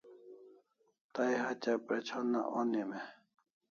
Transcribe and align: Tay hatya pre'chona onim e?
Tay 1.13 1.33
hatya 1.43 1.73
pre'chona 1.85 2.39
onim 2.59 2.89
e? 2.99 3.01